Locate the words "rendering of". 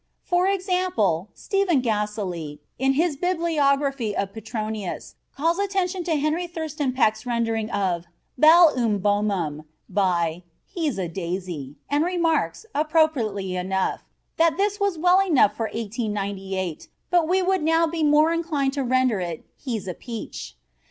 7.27-8.05